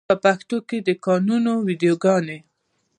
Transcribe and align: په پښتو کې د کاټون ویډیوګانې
په 0.09 0.15
پښتو 0.23 0.57
کې 0.67 0.77
د 0.87 0.89
کاټون 1.05 1.45
ویډیوګانې 1.67 2.37